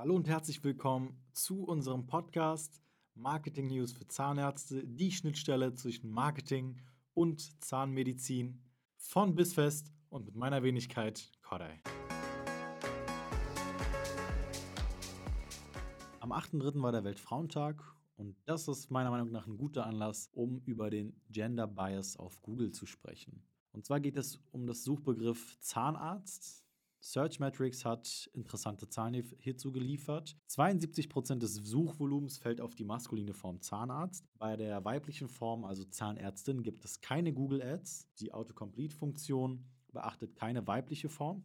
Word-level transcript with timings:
Hallo 0.00 0.16
und 0.16 0.26
herzlich 0.28 0.64
willkommen 0.64 1.14
zu 1.34 1.64
unserem 1.64 2.06
Podcast 2.06 2.82
Marketing 3.14 3.66
News 3.66 3.92
für 3.92 4.06
Zahnärzte, 4.08 4.82
die 4.86 5.12
Schnittstelle 5.12 5.74
zwischen 5.74 6.08
Marketing 6.08 6.80
und 7.12 7.62
Zahnmedizin 7.62 8.62
von 8.96 9.34
bis 9.34 9.52
fest 9.52 9.92
und 10.08 10.24
mit 10.24 10.34
meiner 10.36 10.62
Wenigkeit 10.62 11.30
Kodai. 11.42 11.82
Am 16.20 16.32
8.3. 16.32 16.80
war 16.80 16.92
der 16.92 17.04
Weltfrauentag 17.04 17.84
und 18.16 18.38
das 18.46 18.68
ist 18.68 18.90
meiner 18.90 19.10
Meinung 19.10 19.30
nach 19.30 19.46
ein 19.46 19.58
guter 19.58 19.84
Anlass, 19.84 20.30
um 20.32 20.62
über 20.64 20.88
den 20.88 21.20
Gender 21.28 21.66
Bias 21.66 22.16
auf 22.16 22.40
Google 22.40 22.72
zu 22.72 22.86
sprechen. 22.86 23.42
Und 23.72 23.84
zwar 23.84 24.00
geht 24.00 24.16
es 24.16 24.40
um 24.50 24.66
das 24.66 24.82
Suchbegriff 24.82 25.60
Zahnarzt. 25.60 26.64
Searchmetrics 27.00 27.84
hat 27.84 28.30
interessante 28.34 28.88
Zahlen 28.88 29.24
hierzu 29.38 29.72
geliefert. 29.72 30.36
72% 30.48 31.38
des 31.38 31.54
Suchvolumens 31.54 32.38
fällt 32.38 32.60
auf 32.60 32.74
die 32.74 32.84
maskuline 32.84 33.32
Form 33.32 33.60
Zahnarzt. 33.62 34.24
Bei 34.38 34.56
der 34.56 34.84
weiblichen 34.84 35.28
Form, 35.28 35.64
also 35.64 35.84
Zahnärztin, 35.84 36.62
gibt 36.62 36.84
es 36.84 37.00
keine 37.00 37.32
Google 37.32 37.62
Ads. 37.62 38.08
Die 38.20 38.32
Autocomplete-Funktion 38.34 39.64
beachtet 39.92 40.36
keine 40.36 40.66
weibliche 40.66 41.08
Form. 41.08 41.42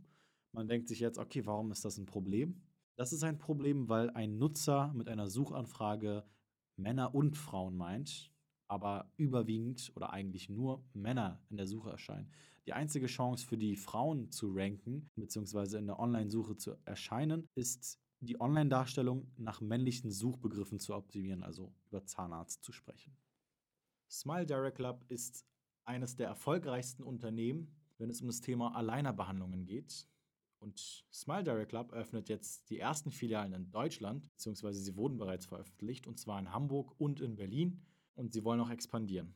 Man 0.51 0.67
denkt 0.67 0.87
sich 0.87 0.99
jetzt, 0.99 1.17
okay, 1.17 1.45
warum 1.45 1.71
ist 1.71 1.85
das 1.85 1.97
ein 1.97 2.05
Problem? 2.05 2.61
Das 2.95 3.11
ist 3.11 3.23
ein 3.23 3.37
Problem, 3.37 3.89
weil 3.89 4.09
ein 4.11 4.37
Nutzer 4.37 4.93
mit 4.93 5.09
einer 5.09 5.27
Suchanfrage 5.27 6.23
Männer 6.77 7.15
und 7.15 7.37
Frauen 7.37 7.75
meint, 7.75 8.31
aber 8.67 9.11
überwiegend 9.17 9.91
oder 9.95 10.11
eigentlich 10.11 10.49
nur 10.49 10.83
Männer 10.93 11.41
in 11.49 11.57
der 11.57 11.67
Suche 11.67 11.89
erscheinen. 11.89 12.31
Die 12.65 12.73
einzige 12.73 13.05
Chance 13.05 13.45
für 13.45 13.57
die 13.57 13.75
Frauen 13.75 14.31
zu 14.31 14.51
ranken 14.51 15.09
bzw. 15.15 15.77
in 15.77 15.87
der 15.87 15.99
Online-Suche 15.99 16.57
zu 16.57 16.75
erscheinen, 16.83 17.47
ist 17.53 17.99
die 18.21 18.41
Online-Darstellung 18.41 19.31
nach 19.37 19.61
männlichen 19.61 20.09
Suchbegriffen 20.11 20.79
zu 20.79 20.95
optimieren, 20.95 21.43
also 21.43 21.73
über 21.87 22.05
Zahnarzt 22.05 22.63
zu 22.63 22.71
sprechen. 22.71 23.15
Smile 24.09 24.47
Direct 24.47 24.77
Club 24.77 25.05
ist 25.09 25.45
eines 25.83 26.15
der 26.15 26.27
erfolgreichsten 26.27 27.03
Unternehmen, 27.03 27.75
wenn 27.97 28.09
es 28.09 28.21
um 28.21 28.27
das 28.27 28.41
Thema 28.41 28.75
Alleinerbehandlungen 28.75 29.65
geht. 29.65 30.07
Und 30.59 31.05
Smile 31.13 31.43
Direct 31.43 31.69
Club 31.69 31.93
öffnet 31.93 32.29
jetzt 32.29 32.69
die 32.71 32.79
ersten 32.79 33.11
Filialen 33.11 33.53
in 33.53 33.71
Deutschland, 33.71 34.27
beziehungsweise 34.31 34.79
sie 34.79 34.95
wurden 34.95 35.17
bereits 35.17 35.45
veröffentlicht, 35.45 36.07
und 36.07 36.17
zwar 36.17 36.39
in 36.39 36.51
Hamburg 36.51 36.99
und 36.99 37.21
in 37.21 37.35
Berlin. 37.35 37.85
Und 38.15 38.33
sie 38.33 38.43
wollen 38.43 38.61
auch 38.61 38.69
expandieren. 38.69 39.35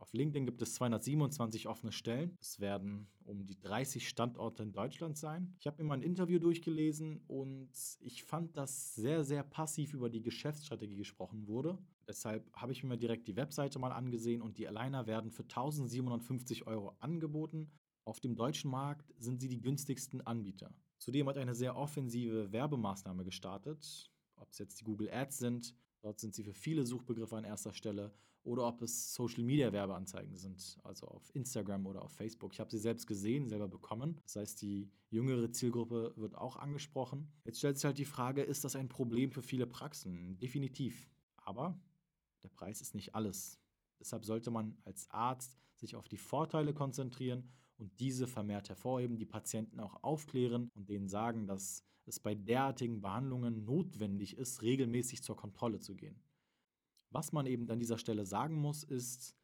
Auf 0.00 0.14
LinkedIn 0.14 0.46
gibt 0.46 0.62
es 0.62 0.74
227 0.74 1.68
offene 1.68 1.92
Stellen. 1.92 2.34
Es 2.40 2.58
werden 2.58 3.06
um 3.24 3.44
die 3.44 3.60
30 3.60 4.08
Standorte 4.08 4.62
in 4.62 4.72
Deutschland 4.72 5.18
sein. 5.18 5.54
Ich 5.58 5.66
habe 5.66 5.82
mir 5.82 5.88
mal 5.90 5.98
ein 5.98 6.02
Interview 6.02 6.38
durchgelesen 6.38 7.20
und 7.28 7.70
ich 8.00 8.24
fand, 8.24 8.56
dass 8.56 8.94
sehr, 8.94 9.24
sehr 9.24 9.42
passiv 9.42 9.92
über 9.92 10.08
die 10.08 10.22
Geschäftsstrategie 10.22 10.96
gesprochen 10.96 11.46
wurde. 11.46 11.78
Deshalb 12.08 12.50
habe 12.56 12.72
ich 12.72 12.82
mir 12.82 12.96
direkt 12.96 13.28
die 13.28 13.36
Webseite 13.36 13.78
mal 13.78 13.92
angesehen 13.92 14.40
und 14.40 14.56
die 14.56 14.66
Aligner 14.66 15.06
werden 15.06 15.30
für 15.30 15.42
1750 15.42 16.66
Euro 16.66 16.96
angeboten. 17.00 17.70
Auf 18.04 18.20
dem 18.20 18.36
deutschen 18.36 18.70
Markt 18.70 19.12
sind 19.18 19.42
sie 19.42 19.48
die 19.48 19.60
günstigsten 19.60 20.26
Anbieter. 20.26 20.72
Zudem 20.96 21.28
hat 21.28 21.36
eine 21.36 21.54
sehr 21.54 21.76
offensive 21.76 22.50
Werbemaßnahme 22.52 23.22
gestartet, 23.22 24.10
ob 24.36 24.50
es 24.50 24.58
jetzt 24.58 24.80
die 24.80 24.84
Google 24.84 25.10
Ads 25.12 25.38
sind, 25.38 25.74
dort 26.02 26.20
sind 26.20 26.34
sie 26.34 26.44
für 26.44 26.54
viele 26.54 26.84
Suchbegriffe 26.84 27.36
an 27.36 27.44
erster 27.44 27.72
Stelle, 27.72 28.12
oder 28.42 28.66
ob 28.66 28.82
es 28.82 29.14
Social 29.14 29.44
Media 29.44 29.72
Werbeanzeigen 29.72 30.36
sind, 30.36 30.78
also 30.82 31.06
auf 31.06 31.34
Instagram 31.34 31.86
oder 31.86 32.02
auf 32.02 32.12
Facebook. 32.12 32.52
Ich 32.54 32.60
habe 32.60 32.70
sie 32.70 32.78
selbst 32.78 33.06
gesehen, 33.06 33.48
selber 33.48 33.68
bekommen. 33.68 34.18
Das 34.22 34.36
heißt, 34.36 34.62
die 34.62 34.90
jüngere 35.10 35.52
Zielgruppe 35.52 36.14
wird 36.16 36.34
auch 36.36 36.56
angesprochen. 36.56 37.30
Jetzt 37.44 37.58
stellt 37.58 37.76
sich 37.76 37.84
halt 37.84 37.98
die 37.98 38.04
Frage, 38.04 38.42
ist 38.42 38.64
das 38.64 38.76
ein 38.76 38.88
Problem 38.88 39.30
für 39.30 39.42
viele 39.42 39.66
Praxen? 39.66 40.38
Definitiv. 40.38 41.10
Aber 41.36 41.78
der 42.42 42.48
Preis 42.48 42.80
ist 42.80 42.94
nicht 42.94 43.14
alles. 43.14 43.60
Deshalb 43.98 44.24
sollte 44.24 44.50
man 44.50 44.78
als 44.84 45.10
Arzt 45.10 45.58
sich 45.76 45.94
auf 45.96 46.08
die 46.08 46.16
Vorteile 46.16 46.72
konzentrieren 46.72 47.50
und 47.76 48.00
diese 48.00 48.26
vermehrt 48.26 48.68
hervorheben, 48.68 49.18
die 49.18 49.26
Patienten 49.26 49.80
auch 49.80 50.02
aufklären 50.02 50.70
und 50.74 50.88
denen 50.88 51.08
sagen, 51.08 51.46
dass 51.46 51.84
es 52.10 52.20
bei 52.20 52.34
derartigen 52.34 53.00
Behandlungen 53.00 53.64
notwendig 53.64 54.36
ist, 54.36 54.62
regelmäßig 54.62 55.22
zur 55.22 55.36
Kontrolle 55.36 55.80
zu 55.80 55.96
gehen. 55.96 56.20
Was 57.10 57.32
man 57.32 57.46
eben 57.46 57.68
an 57.70 57.80
dieser 57.80 57.98
Stelle 57.98 58.26
sagen 58.26 58.56
muss, 58.56 58.84
ist, 58.84 59.34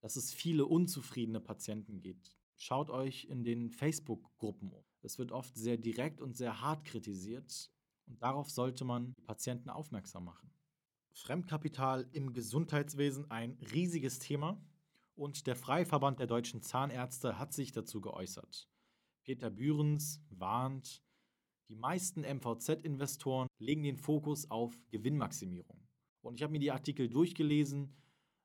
dass 0.00 0.16
es 0.16 0.32
viele 0.32 0.66
unzufriedene 0.66 1.40
Patienten 1.40 2.00
gibt. 2.00 2.36
Schaut 2.56 2.90
euch 2.90 3.24
in 3.24 3.44
den 3.44 3.70
Facebook-Gruppen 3.70 4.72
um. 4.72 4.84
Es 5.02 5.18
wird 5.18 5.32
oft 5.32 5.56
sehr 5.56 5.76
direkt 5.76 6.20
und 6.20 6.36
sehr 6.36 6.60
hart 6.60 6.84
kritisiert 6.84 7.70
und 8.06 8.22
darauf 8.22 8.50
sollte 8.50 8.84
man 8.84 9.14
die 9.14 9.22
Patienten 9.22 9.70
aufmerksam 9.70 10.24
machen. 10.24 10.50
Fremdkapital 11.12 12.08
im 12.12 12.32
Gesundheitswesen 12.32 13.30
ein 13.30 13.58
riesiges 13.72 14.18
Thema 14.18 14.60
und 15.14 15.46
der 15.46 15.56
Freiverband 15.56 16.20
der 16.20 16.26
deutschen 16.26 16.62
Zahnärzte 16.62 17.38
hat 17.38 17.52
sich 17.52 17.72
dazu 17.72 18.00
geäußert. 18.00 18.68
Peter 19.24 19.50
Bührens 19.50 20.22
warnt, 20.30 21.02
die 21.68 21.76
meisten 21.76 22.22
MVZ-Investoren 22.22 23.48
legen 23.58 23.82
den 23.82 23.96
Fokus 23.96 24.50
auf 24.50 24.74
Gewinnmaximierung. 24.90 25.86
Und 26.22 26.34
ich 26.34 26.42
habe 26.42 26.52
mir 26.52 26.60
die 26.60 26.72
Artikel 26.72 27.08
durchgelesen. 27.08 27.94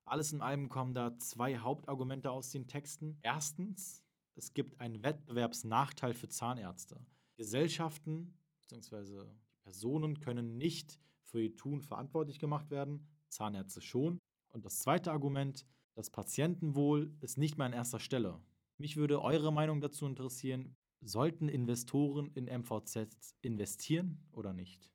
Alles 0.05 0.33
in 0.33 0.41
allem 0.41 0.69
kommen 0.69 0.93
da 0.93 1.17
zwei 1.19 1.57
Hauptargumente 1.57 2.29
aus 2.31 2.51
den 2.51 2.67
Texten. 2.67 3.17
Erstens, 3.21 4.03
es 4.35 4.53
gibt 4.53 4.79
einen 4.79 5.03
Wettbewerbsnachteil 5.03 6.13
für 6.13 6.27
Zahnärzte. 6.27 6.99
Gesellschaften 7.37 8.37
bzw. 8.61 9.25
Personen 9.63 10.19
können 10.19 10.57
nicht 10.57 10.99
für 11.23 11.41
ihr 11.41 11.55
Tun 11.55 11.81
verantwortlich 11.81 12.39
gemacht 12.39 12.69
werden, 12.69 13.07
Zahnärzte 13.29 13.81
schon. 13.81 14.19
Und 14.49 14.65
das 14.65 14.79
zweite 14.79 15.11
Argument, 15.11 15.65
das 15.95 16.09
Patientenwohl 16.09 17.15
ist 17.21 17.37
nicht 17.37 17.57
mehr 17.57 17.67
an 17.67 17.73
erster 17.73 17.99
Stelle. 17.99 18.39
Mich 18.77 18.97
würde 18.97 19.21
eure 19.21 19.53
Meinung 19.53 19.81
dazu 19.81 20.05
interessieren. 20.05 20.75
Sollten 21.05 21.49
Investoren 21.49 22.31
in 22.33 22.45
MVZ 22.45 23.35
investieren 23.41 24.25
oder 24.31 24.53
nicht? 24.53 24.89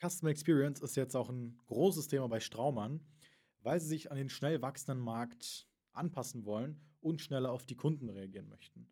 Customer 0.00 0.30
Experience 0.30 0.80
ist 0.80 0.96
jetzt 0.96 1.14
auch 1.14 1.28
ein 1.28 1.58
großes 1.66 2.08
Thema 2.08 2.26
bei 2.26 2.40
Straumann, 2.40 3.00
weil 3.60 3.78
sie 3.78 3.88
sich 3.88 4.10
an 4.10 4.16
den 4.16 4.30
schnell 4.30 4.62
wachsenden 4.62 4.98
Markt 4.98 5.68
anpassen 5.92 6.46
wollen 6.46 6.80
und 7.00 7.20
schneller 7.20 7.52
auf 7.52 7.66
die 7.66 7.76
Kunden 7.76 8.08
reagieren 8.08 8.48
möchten. 8.48 8.88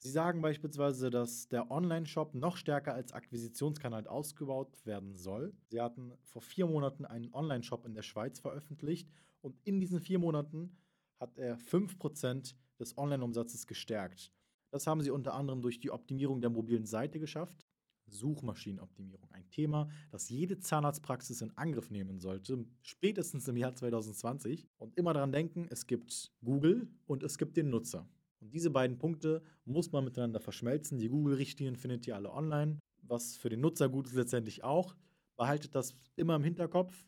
Sie 0.00 0.10
sagen 0.10 0.42
beispielsweise, 0.42 1.08
dass 1.08 1.48
der 1.48 1.70
Online-Shop 1.70 2.34
noch 2.34 2.58
stärker 2.58 2.92
als 2.92 3.12
Akquisitionskanal 3.12 4.06
ausgebaut 4.06 4.84
werden 4.84 5.14
soll. 5.14 5.54
Sie 5.68 5.80
hatten 5.80 6.12
vor 6.24 6.42
vier 6.42 6.66
Monaten 6.66 7.06
einen 7.06 7.32
Online-Shop 7.32 7.86
in 7.86 7.94
der 7.94 8.02
Schweiz 8.02 8.38
veröffentlicht 8.38 9.10
und 9.40 9.58
in 9.64 9.80
diesen 9.80 10.00
vier 10.00 10.18
Monaten 10.18 10.76
hat 11.18 11.38
er 11.38 11.58
5% 11.58 12.54
des 12.78 12.98
Online-Umsatzes 12.98 13.66
gestärkt. 13.66 14.30
Das 14.70 14.86
haben 14.86 15.02
sie 15.02 15.10
unter 15.10 15.34
anderem 15.34 15.62
durch 15.62 15.80
die 15.80 15.90
Optimierung 15.90 16.40
der 16.40 16.50
mobilen 16.50 16.86
Seite 16.86 17.18
geschafft. 17.18 17.66
Suchmaschinenoptimierung, 18.06 19.30
ein 19.32 19.48
Thema, 19.50 19.88
das 20.10 20.28
jede 20.28 20.58
Zahnarztpraxis 20.58 21.42
in 21.42 21.56
Angriff 21.56 21.90
nehmen 21.90 22.18
sollte, 22.18 22.64
spätestens 22.82 23.46
im 23.48 23.56
Jahr 23.56 23.74
2020. 23.74 24.66
Und 24.78 24.96
immer 24.96 25.12
daran 25.12 25.32
denken, 25.32 25.66
es 25.70 25.86
gibt 25.86 26.32
Google 26.44 26.88
und 27.06 27.22
es 27.22 27.38
gibt 27.38 27.56
den 27.56 27.70
Nutzer. 27.70 28.08
Und 28.40 28.52
diese 28.54 28.70
beiden 28.70 28.98
Punkte 28.98 29.42
muss 29.64 29.92
man 29.92 30.04
miteinander 30.04 30.40
verschmelzen. 30.40 30.98
Die 30.98 31.08
Google-Richtlinien 31.08 31.76
findet 31.76 32.06
ihr 32.06 32.16
alle 32.16 32.32
online. 32.32 32.78
Was 33.02 33.36
für 33.36 33.48
den 33.48 33.60
Nutzer 33.60 33.88
gut 33.88 34.06
ist 34.06 34.14
letztendlich 34.14 34.64
auch. 34.64 34.96
Behaltet 35.36 35.74
das 35.74 35.94
immer 36.16 36.36
im 36.36 36.44
Hinterkopf. 36.44 37.06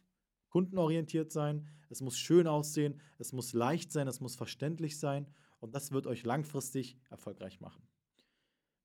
Kundenorientiert 0.50 1.32
sein, 1.32 1.66
es 1.88 2.02
muss 2.02 2.18
schön 2.18 2.46
aussehen, 2.46 3.00
es 3.18 3.32
muss 3.32 3.54
leicht 3.54 3.90
sein, 3.90 4.06
es 4.06 4.20
muss 4.20 4.36
verständlich 4.36 4.98
sein 4.98 5.26
und 5.62 5.74
das 5.74 5.92
wird 5.92 6.06
euch 6.08 6.24
langfristig 6.24 6.98
erfolgreich 7.08 7.60
machen. 7.60 7.86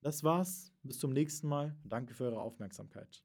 Das 0.02 0.24
war's, 0.24 0.72
bis 0.84 1.00
zum 1.00 1.12
nächsten 1.12 1.48
Mal. 1.48 1.76
Danke 1.84 2.14
für 2.14 2.26
eure 2.26 2.40
Aufmerksamkeit. 2.40 3.24